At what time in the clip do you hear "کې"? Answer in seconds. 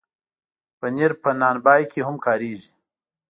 1.91-1.99